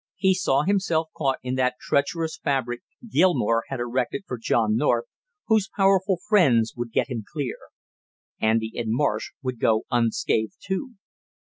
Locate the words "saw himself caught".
0.33-1.37